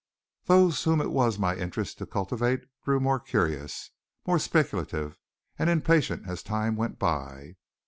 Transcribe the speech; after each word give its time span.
Those 0.45 0.83
whom 0.83 0.99
it 0.99 1.11
was 1.11 1.37
my 1.37 1.55
interest 1.55 1.99
to 1.99 2.07
cultivate 2.07 2.61
grew 2.81 2.99
more 2.99 3.19
curious, 3.19 3.91
more 4.25 4.39
speculative 4.39 5.19
and 5.59 5.69
impatient 5.69 6.27
as 6.27 6.41
time 6.41 6.75
went 6.75 6.97
by. 6.97 7.57